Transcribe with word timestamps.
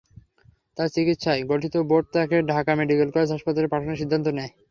তাঁর 0.77 0.89
চিকিৎসায় 0.95 1.41
গঠিত 1.51 1.75
বোর্ড 1.89 2.05
তাঁকে 2.13 2.37
ঢাকা 2.51 2.71
মেডিকেল 2.79 3.09
কলেজ 3.13 3.29
হাসপাতালে 3.31 3.67
পাঠানোর 3.67 3.99
সিদ্ধান্ত 4.01 4.27
নেয়। 4.37 4.51